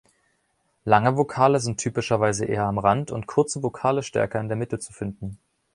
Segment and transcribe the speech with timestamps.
[0.83, 4.91] Lange Vokale sind typischerweise eher am Rand und kurze Vokale stärker in der Mitte zu
[4.91, 5.37] finden.